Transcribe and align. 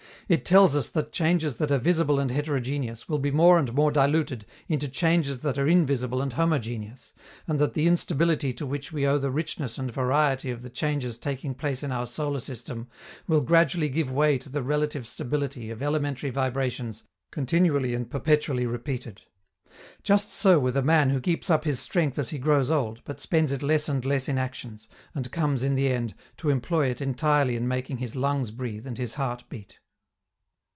It 0.29 0.45
tells 0.45 0.77
us 0.77 0.87
that 0.87 1.11
changes 1.11 1.57
that 1.57 1.71
are 1.73 1.77
visible 1.77 2.17
and 2.17 2.31
heterogeneous 2.31 3.09
will 3.09 3.19
be 3.19 3.31
more 3.31 3.59
and 3.59 3.73
more 3.73 3.91
diluted 3.91 4.45
into 4.69 4.87
changes 4.87 5.39
that 5.39 5.57
are 5.57 5.67
invisible 5.67 6.21
and 6.21 6.31
homogeneous, 6.31 7.11
and 7.49 7.59
that 7.59 7.73
the 7.73 7.85
instability 7.85 8.53
to 8.53 8.65
which 8.65 8.93
we 8.93 9.05
owe 9.05 9.17
the 9.17 9.29
richness 9.29 9.77
and 9.77 9.91
variety 9.91 10.49
of 10.49 10.61
the 10.61 10.69
changes 10.69 11.17
taking 11.17 11.53
place 11.53 11.83
in 11.83 11.91
our 11.91 12.05
solar 12.05 12.39
system 12.39 12.87
will 13.27 13.41
gradually 13.41 13.89
give 13.89 14.09
way 14.09 14.37
to 14.37 14.47
the 14.47 14.63
relative 14.63 15.05
stability 15.05 15.69
of 15.69 15.83
elementary 15.83 16.29
vibrations 16.29 17.03
continually 17.31 17.93
and 17.93 18.09
perpetually 18.09 18.65
repeated. 18.65 19.23
Just 20.01 20.31
so 20.31 20.59
with 20.59 20.77
a 20.77 20.81
man 20.81 21.09
who 21.09 21.19
keeps 21.19 21.49
up 21.49 21.65
his 21.65 21.81
strength 21.81 22.17
as 22.17 22.29
he 22.29 22.37
grows 22.39 22.71
old, 22.71 23.01
but 23.03 23.19
spends 23.19 23.51
it 23.51 23.61
less 23.61 23.89
and 23.89 24.05
less 24.05 24.29
in 24.29 24.37
actions, 24.37 24.87
and 25.13 25.29
comes, 25.29 25.61
in 25.61 25.75
the 25.75 25.89
end, 25.91 26.15
to 26.37 26.49
employ 26.49 26.85
it 26.87 27.01
entirely 27.01 27.57
in 27.57 27.67
making 27.67 27.97
his 27.97 28.15
lungs 28.15 28.49
breathe 28.49 28.87
and 28.87 28.97
his 28.97 29.15
heart 29.15 29.43
beat. 29.49 29.79